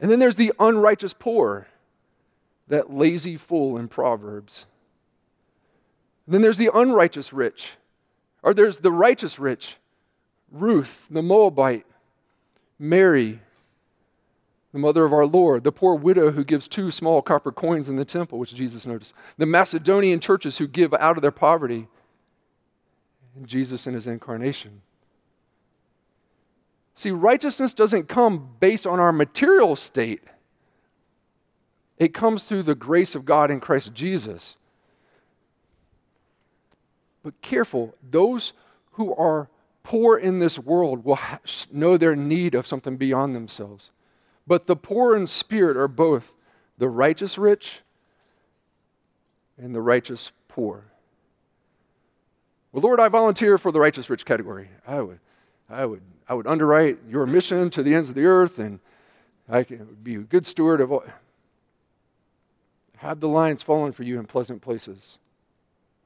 [0.00, 1.68] And then there's the unrighteous poor,
[2.68, 4.66] that lazy fool in Proverbs.
[6.26, 7.74] And then there's the unrighteous rich,
[8.42, 9.76] or there's the righteous rich,
[10.50, 11.86] Ruth, the Moabite,
[12.78, 13.40] Mary,
[14.76, 17.96] the mother of our Lord, the poor widow who gives two small copper coins in
[17.96, 21.88] the temple, which Jesus noticed, the Macedonian churches who give out of their poverty,
[23.34, 24.82] and Jesus in his incarnation.
[26.94, 30.20] See, righteousness doesn't come based on our material state,
[31.96, 34.56] it comes through the grace of God in Christ Jesus.
[37.22, 38.52] But careful, those
[38.92, 39.48] who are
[39.82, 41.40] poor in this world will ha-
[41.72, 43.90] know their need of something beyond themselves.
[44.46, 46.32] But the poor in spirit are both
[46.78, 47.80] the righteous rich
[49.58, 50.84] and the righteous poor.
[52.72, 54.68] Well, Lord, I volunteer for the righteous rich category.
[54.86, 55.18] I would,
[55.68, 58.80] I would, I would underwrite your mission to the ends of the earth, and
[59.48, 61.04] I can be a good steward of all.
[62.98, 65.18] Have the lines fallen for you in pleasant places.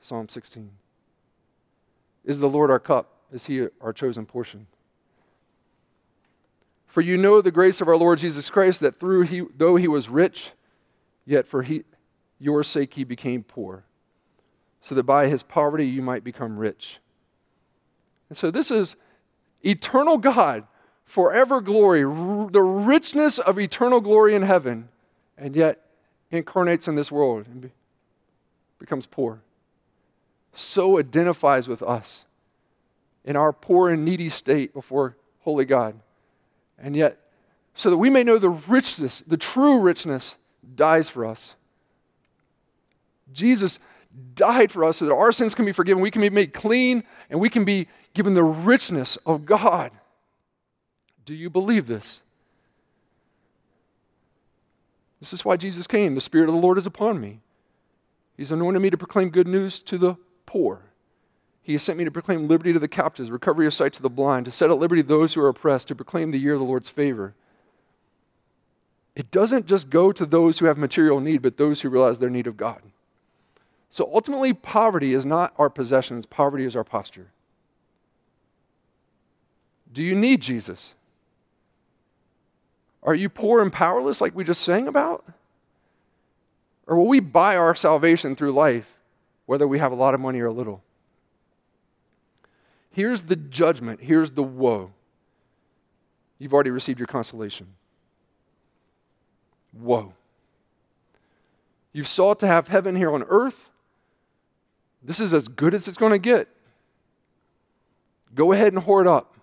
[0.01, 0.71] Psalm 16.
[2.25, 3.09] Is the Lord our cup?
[3.33, 4.67] Is he our chosen portion?
[6.91, 9.87] For you know the grace of our Lord Jesus Christ, that through he, though he
[9.87, 10.51] was rich,
[11.25, 11.85] yet for he,
[12.41, 13.85] your sake he became poor
[14.83, 16.99] so that by his poverty you might become rich.
[18.29, 18.97] And so this is
[19.63, 20.67] eternal God,
[21.05, 24.89] forever glory, r- the richness of eternal glory in heaven,
[25.37, 25.81] and yet
[26.31, 27.73] incarnates in this world and be-
[28.79, 29.43] becomes poor.
[30.53, 32.25] so identifies with us
[33.25, 35.95] in our poor and needy state before holy God.
[36.81, 37.19] And yet,
[37.75, 40.35] so that we may know the richness, the true richness,
[40.75, 41.55] dies for us.
[43.33, 43.79] Jesus
[44.35, 47.05] died for us so that our sins can be forgiven, we can be made clean,
[47.29, 49.93] and we can be given the richness of God.
[51.25, 52.23] Do you believe this?
[55.21, 56.15] This is why Jesus came.
[56.15, 57.41] The Spirit of the Lord is upon me.
[58.37, 60.17] He's anointed me to proclaim good news to the
[60.47, 60.81] poor.
[61.63, 64.11] He has sent me to proclaim liberty to the captives, recovery of sight to the
[64.11, 66.67] blind, to set at liberty those who are oppressed, to proclaim the year of the
[66.67, 67.35] Lord's favor.
[69.15, 72.31] It doesn't just go to those who have material need, but those who realize their
[72.31, 72.81] need of God.
[73.91, 77.27] So ultimately, poverty is not our possessions, poverty is our posture.
[79.93, 80.95] Do you need Jesus?
[83.03, 85.25] Are you poor and powerless, like we just sang about?
[86.87, 88.87] Or will we buy our salvation through life,
[89.47, 90.83] whether we have a lot of money or a little?
[92.93, 94.93] Here's the judgment, here's the woe.
[96.39, 97.69] You've already received your consolation.
[99.73, 100.15] Woe.
[101.93, 103.69] You've sought to have heaven here on earth.
[105.03, 106.49] This is as good as it's going to get.
[108.35, 109.37] Go ahead and hoard up.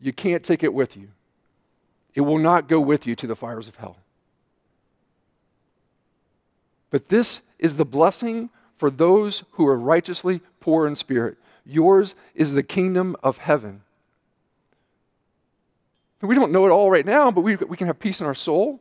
[0.00, 1.08] You can't take it with you.
[2.14, 3.98] It will not go with you to the fires of hell.
[6.90, 11.38] But this is the blessing for those who are righteously poor in spirit.
[11.70, 13.82] Yours is the kingdom of heaven.
[16.22, 18.34] We don't know it all right now, but we, we can have peace in our
[18.34, 18.80] soul,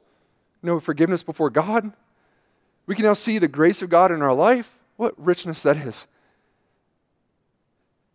[0.62, 1.94] know forgiveness before God.
[2.86, 4.78] We can now see the grace of God in our life.
[4.98, 6.06] What richness that is.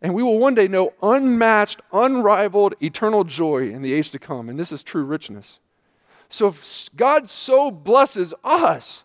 [0.02, 4.50] And we will one day know unmatched, unrivaled, eternal joy in the age to come.
[4.50, 5.58] And this is true richness.
[6.28, 9.04] So if God so blesses us,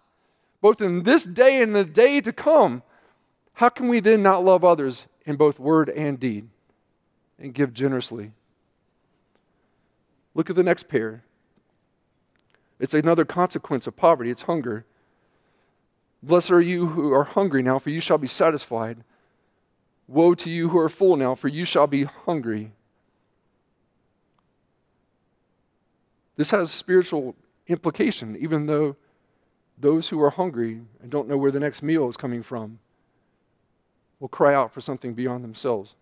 [0.60, 2.84] both in this day and the day to come,
[3.54, 6.50] how can we then not love others in both word and deed
[7.38, 8.32] and give generously?
[10.34, 11.24] Look at the next pair.
[12.80, 14.86] It's another consequence of poverty it's hunger.
[16.24, 19.04] Blessed are you who are hungry now, for you shall be satisfied.
[20.08, 22.72] Woe to you who are full now, for you shall be hungry.
[26.38, 27.36] This has spiritual
[27.68, 28.96] implication, even though
[29.78, 32.80] those who are hungry and don't know where the next meal is coming from
[34.20, 35.96] will cry out for something beyond themselves.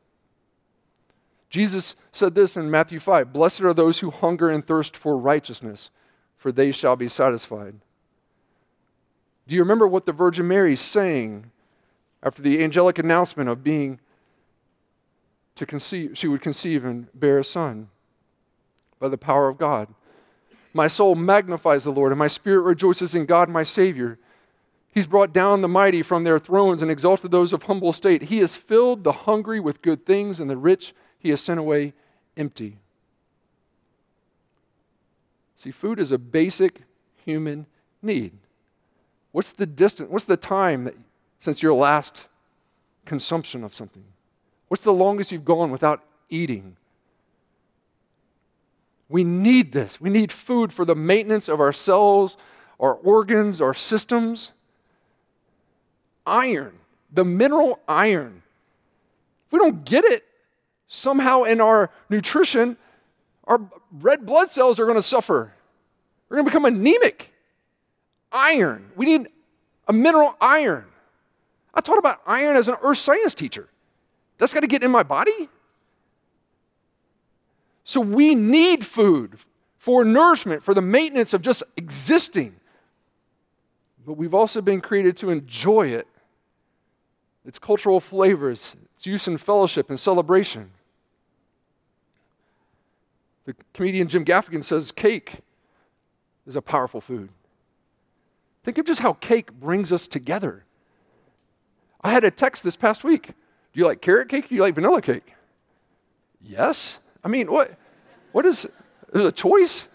[1.49, 5.89] Jesus said this in Matthew 5 Blessed are those who hunger and thirst for righteousness,
[6.37, 7.75] for they shall be satisfied.
[9.47, 11.51] Do you remember what the Virgin Mary sang
[12.21, 13.99] after the angelic announcement of being
[15.57, 17.89] to conceive, she would conceive and bear a son
[18.99, 19.87] by the power of God.
[20.73, 24.19] My soul magnifies the Lord, and my spirit rejoices in God my Savior.
[24.97, 28.23] He's brought down the mighty from their thrones and exalted those of humble estate.
[28.23, 31.93] He has filled the hungry with good things, and the rich he has sent away
[32.35, 32.79] empty.
[35.55, 36.81] See, food is a basic
[37.23, 37.67] human
[38.01, 38.39] need.
[39.33, 40.09] What's the distance?
[40.09, 40.95] What's the time that
[41.41, 42.25] since your last
[43.05, 44.03] consumption of something?
[44.67, 46.75] What's the longest you've gone without eating?
[49.09, 50.01] We need this.
[50.01, 52.35] We need food for the maintenance of our cells,
[52.79, 54.53] our organs, our systems.
[56.27, 56.73] Iron,
[57.11, 58.43] the mineral iron.
[59.47, 60.25] If we don't get it
[60.87, 62.75] somehow in our nutrition,
[63.45, 63.61] our
[63.91, 65.53] red blood cells are going to suffer.
[66.27, 67.31] We're going to become anemic.
[68.31, 68.91] Iron.
[68.97, 69.29] We need
[69.87, 70.85] a mineral iron.
[71.73, 73.69] I taught about iron as an earth science teacher.
[74.37, 75.49] That's got to get in my body.
[77.85, 79.37] So we need food
[79.77, 82.57] for nourishment, for the maintenance of just existing.
[84.05, 86.05] But we've also been created to enjoy it.
[87.47, 90.69] Its cultural flavors, its use in fellowship and celebration.
[93.45, 95.37] The comedian Jim Gaffigan says cake
[96.45, 97.29] is a powerful food.
[98.65, 100.65] Think of just how cake brings us together.
[102.01, 103.27] I had a text this past week.
[103.27, 104.49] Do you like carrot cake?
[104.49, 105.33] Do you like vanilla cake?
[106.41, 106.97] Yes.
[107.23, 107.71] I mean, what?
[108.33, 108.67] What is,
[109.13, 109.87] is a choice?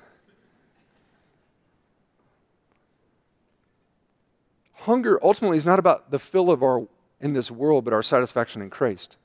[4.72, 6.86] Hunger ultimately is not about the fill of our
[7.22, 9.16] in this world, but our satisfaction in Christ.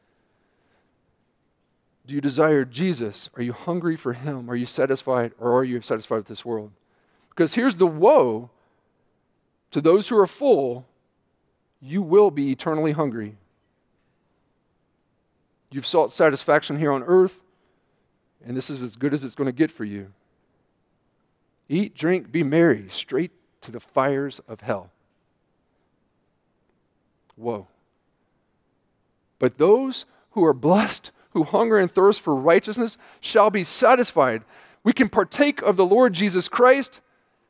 [2.05, 3.29] Do you desire Jesus?
[3.35, 4.49] Are you hungry for Him?
[4.49, 6.71] Are you satisfied, or are you satisfied with this world?
[7.29, 8.49] Because here's the woe
[9.71, 10.85] to those who are full
[11.79, 13.37] you will be eternally hungry.
[15.69, 17.39] You've sought satisfaction here on earth,
[18.43, 20.13] and this is as good as it's going to get for you.
[21.69, 23.31] Eat, drink, be merry, straight
[23.61, 24.89] to the fires of hell.
[27.35, 27.67] Whoa.
[29.39, 34.43] But those who are blessed, who hunger and thirst for righteousness, shall be satisfied.
[34.83, 37.01] We can partake of the Lord Jesus Christ,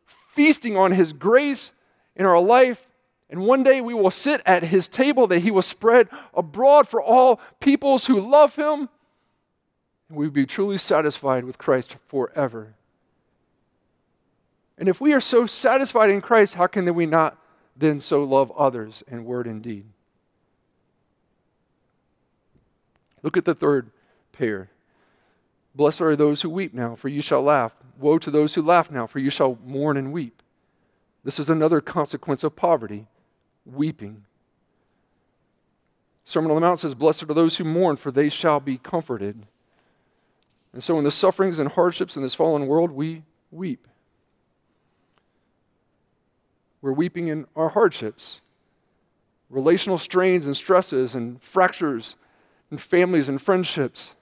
[0.05, 1.71] feasting on his grace
[2.15, 2.87] in our life.
[3.29, 7.01] And one day we will sit at his table that he will spread abroad for
[7.01, 8.89] all peoples who love him.
[10.09, 12.75] And we will be truly satisfied with Christ forever.
[14.77, 17.37] And if we are so satisfied in Christ, how can we not
[17.75, 19.85] then so love others in word and deed?
[23.23, 23.91] Look at the third
[24.31, 24.69] pair.
[25.75, 27.75] Blessed are those who weep now, for you shall laugh.
[27.99, 30.41] Woe to those who laugh now, for you shall mourn and weep.
[31.23, 33.07] This is another consequence of poverty
[33.65, 34.23] weeping.
[36.25, 39.45] Sermon on the Mount says, Blessed are those who mourn, for they shall be comforted.
[40.73, 43.87] And so, in the sufferings and hardships in this fallen world, we weep.
[46.81, 48.41] We're weeping in our hardships,
[49.49, 52.15] relational strains and stresses and fractures
[52.71, 54.13] in families and friendships,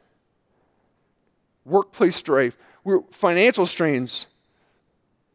[1.65, 4.27] workplace strife, we're financial strains.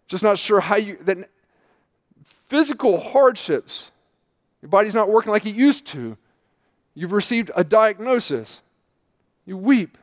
[0.06, 1.28] Just not sure how you that
[2.48, 3.90] physical hardships.
[4.62, 6.16] Your body's not working like it used to.
[6.94, 8.60] You've received a diagnosis.
[9.46, 9.96] You weep.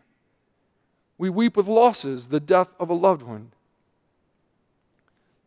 [1.18, 3.52] We weep with losses, the death of a loved one,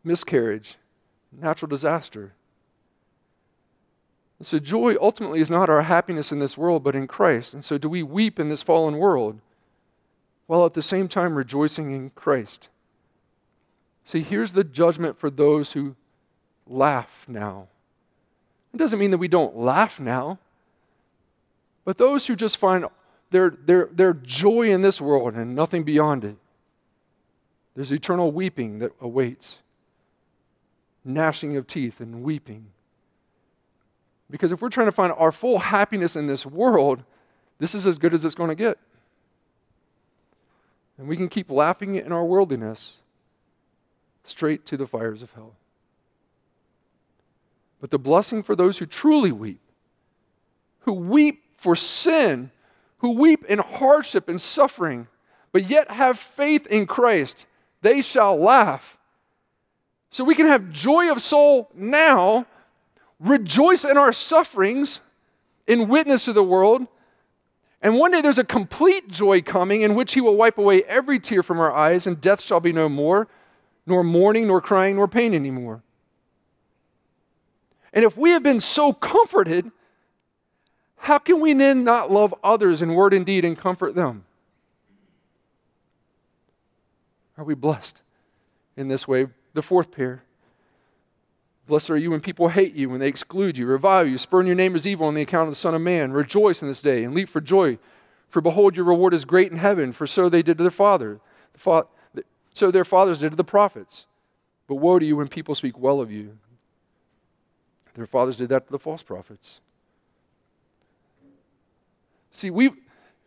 [0.03, 0.75] miscarriage,
[1.31, 2.33] natural disaster.
[4.41, 7.53] And so, joy ultimately is not our happiness in this world, but in Christ.
[7.53, 9.39] And so, do we weep in this fallen world
[10.47, 12.67] while at the same time rejoicing in Christ?
[14.03, 15.95] See, here's the judgment for those who
[16.65, 17.67] laugh now.
[18.73, 20.39] It doesn't mean that we don't laugh now,
[21.85, 22.87] but those who just find
[23.29, 26.37] their, their, their joy in this world and nothing beyond it,
[27.75, 29.59] there's eternal weeping that awaits
[31.05, 32.71] gnashing of teeth and weeping.
[34.31, 37.03] Because if we're trying to find our full happiness in this world,
[37.59, 38.79] this is as good as it's going to get.
[40.97, 42.93] And we can keep laughing in our worldliness
[44.23, 45.53] straight to the fires of hell.
[47.79, 49.59] But the blessing for those who truly weep,
[50.81, 52.51] who weep for sin,
[52.99, 55.07] who weep in hardship and suffering,
[55.51, 57.45] but yet have faith in Christ,
[57.81, 58.97] they shall laugh
[60.11, 62.45] so we can have joy of soul now,
[63.21, 64.99] rejoice in our sufferings,
[65.67, 66.87] in witness to the world.
[67.81, 71.19] And one day there's a complete joy coming in which he will wipe away every
[71.19, 73.27] tear from our eyes, and death shall be no more,
[73.85, 75.81] nor mourning, nor crying, nor pain anymore.
[77.93, 79.71] And if we have been so comforted,
[80.97, 84.25] how can we then not love others in word and deed and comfort them?
[87.37, 88.01] Are we blessed
[88.77, 89.27] in this way?
[89.53, 90.23] The fourth pair.
[91.71, 94.57] Blessed are you when people hate you, when they exclude you, revile you, spurn your
[94.57, 96.11] name as evil on the account of the Son of Man.
[96.11, 97.77] Rejoice in this day and leap for joy.
[98.27, 101.21] For behold, your reward is great in heaven, for so they did to their father.
[102.53, 104.05] So their fathers did to the prophets.
[104.67, 106.37] But woe to you when people speak well of you.
[107.93, 109.61] Their fathers did that to the false prophets.
[112.31, 112.71] See, we,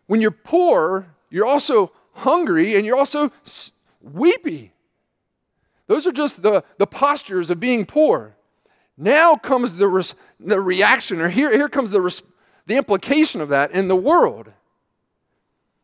[0.07, 3.33] when you're poor, you're also hungry and you're also
[4.03, 4.75] weepy.
[5.87, 8.34] Those are just the, the postures of being poor.
[8.97, 12.23] Now comes the, res, the reaction, or here, here comes the, res,
[12.67, 14.53] the implication of that in the world.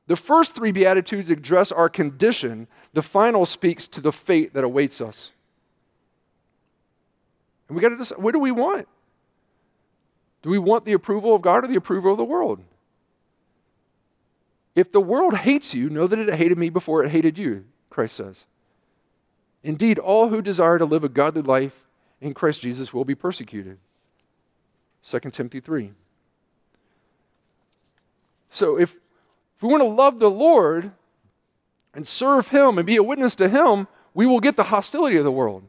[0.07, 5.01] The first three Beatitudes address our condition, the final speaks to the fate that awaits
[5.01, 5.31] us.
[7.69, 8.89] And we got to decide what do we want?
[10.43, 12.61] Do we want the approval of God or the approval of the world?
[14.75, 18.17] If the world hates you, know that it hated me before it hated you, Christ
[18.17, 18.47] says.
[19.63, 21.85] Indeed, all who desire to live a godly life
[22.21, 23.79] in Christ Jesus will be persecuted.
[25.05, 25.93] 2 Timothy 3.
[28.51, 28.97] So if,
[29.57, 30.93] if we want to love the Lord
[31.95, 35.25] and serve Him and be a witness to Him, we will get the hostility of
[35.25, 35.65] the world.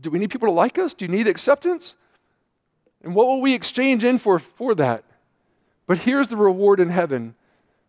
[0.00, 0.94] Do we need people to like us?
[0.94, 1.94] Do you need acceptance?
[3.02, 5.04] And what will we exchange in for for that?
[5.86, 7.34] But here's the reward in heaven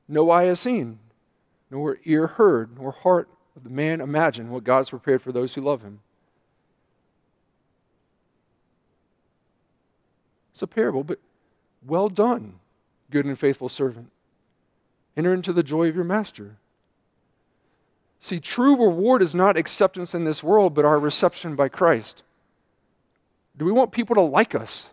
[0.08, 1.00] no eye has seen,
[1.70, 5.54] nor ear heard, nor heart of the man imagine what God has prepared for those
[5.54, 6.00] who love him?
[10.62, 11.18] It's a parable, but
[11.84, 12.60] well done,
[13.10, 14.12] good and faithful servant.
[15.18, 16.58] Enter into the joy of your master.
[18.20, 22.22] See, true reward is not acceptance in this world, but our reception by Christ.
[23.58, 24.86] Do we want people to like us?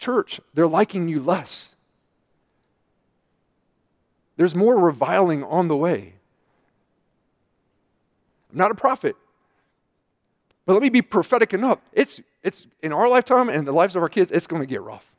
[0.00, 1.68] Church, they're liking you less.
[4.36, 6.14] There's more reviling on the way.
[8.50, 9.14] I'm not a prophet,
[10.68, 11.78] but let me be prophetic enough.
[11.94, 14.82] It's it's in our lifetime and the lives of our kids, it's going to get
[14.82, 15.10] rough.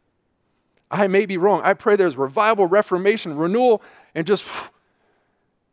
[0.91, 1.62] I may be wrong.
[1.64, 3.82] I pray there's revival, reformation, renewal,
[4.14, 4.45] and just.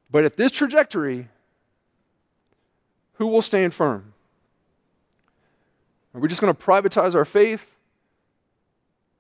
[0.09, 1.29] But at this trajectory,
[3.15, 4.15] who will stand firm?
[6.15, 7.73] Are we just going to privatize our faith?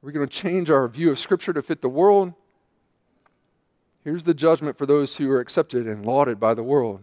[0.03, 2.35] Are we going to change our view of Scripture to fit the world?
[4.05, 7.01] Here's the judgment for those who are accepted and lauded by the world.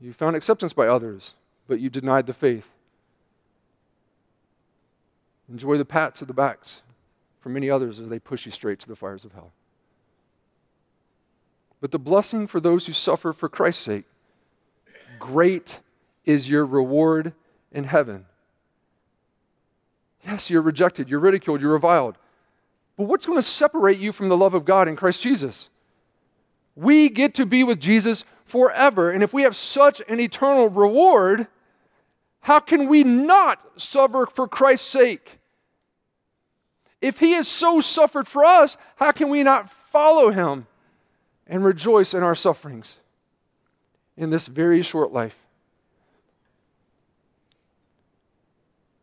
[0.00, 1.34] You found acceptance by others,
[1.68, 2.68] but you denied the faith.
[5.48, 6.82] Enjoy the pats of the backs
[7.40, 9.52] for many others as they push you straight to the fires of hell.
[11.80, 14.04] But the blessing for those who suffer for Christ's sake,
[15.18, 15.78] great
[16.24, 17.32] is your reward
[17.70, 18.26] in heaven.
[20.26, 22.18] Yes, you're rejected, you're ridiculed, you're reviled.
[22.96, 25.68] But what's going to separate you from the love of God in Christ Jesus?
[26.74, 29.10] We get to be with Jesus forever.
[29.10, 31.46] And if we have such an eternal reward,
[32.40, 35.38] how can we not suffer for Christ's sake?
[37.00, 40.66] If he has so suffered for us, how can we not follow him
[41.46, 42.96] and rejoice in our sufferings
[44.16, 45.38] in this very short life?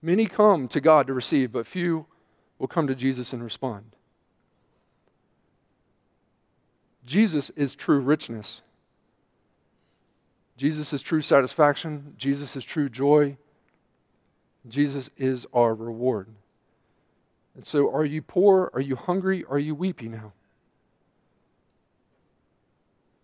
[0.02, 2.06] Many come to God to receive, but few
[2.60, 3.96] will come to Jesus and respond.
[7.06, 8.62] Jesus is true richness.
[10.58, 12.14] Jesus is true satisfaction.
[12.18, 13.38] Jesus is true joy.
[14.68, 16.28] Jesus is our reward.
[17.56, 18.70] And so, are you poor?
[18.74, 19.46] Are you hungry?
[19.50, 20.34] Are you weepy now?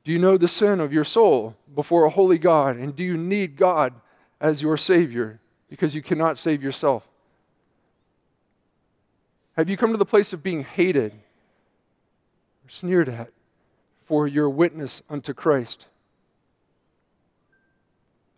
[0.03, 2.75] Do you know the sin of your soul before a holy God?
[2.77, 3.93] And do you need God
[4.39, 7.07] as your Savior because you cannot save yourself?
[9.57, 13.31] Have you come to the place of being hated or sneered at
[14.05, 15.87] for your witness unto Christ?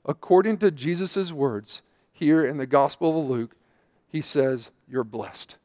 [0.05, 1.81] According to Jesus' words
[2.11, 3.55] here in the Gospel of Luke,
[4.07, 5.55] he says, You're blessed.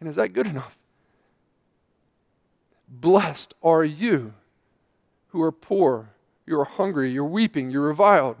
[0.00, 0.76] And is that good enough?
[2.88, 4.34] Blessed are you
[5.28, 6.10] who are poor,
[6.46, 8.36] you are hungry, you're weeping, you're reviled.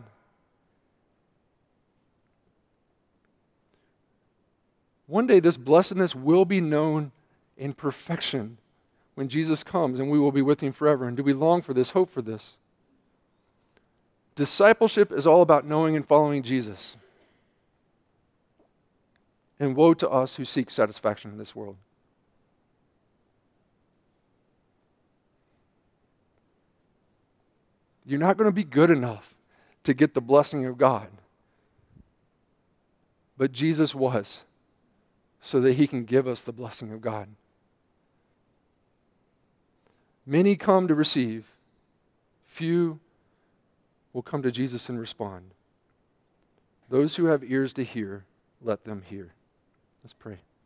[5.06, 7.12] One day, this blessedness will be known
[7.56, 8.58] in perfection
[9.14, 11.06] when Jesus comes and we will be with him forever.
[11.06, 12.54] And do we long for this, hope for this?
[14.36, 16.96] Discipleship is all about knowing and following Jesus.
[19.60, 21.76] And woe to us who seek satisfaction in this world.
[28.04, 29.34] You're not going to be good enough
[29.84, 31.08] to get the blessing of God.
[33.38, 34.40] But Jesus was,
[35.40, 37.28] so that he can give us the blessing of God.
[40.26, 41.46] Many come to receive,
[42.46, 43.00] few
[44.14, 45.50] will come to Jesus and respond.
[46.88, 48.24] Those who have ears to hear,
[48.62, 49.34] let them hear.
[50.02, 50.38] Let's pray.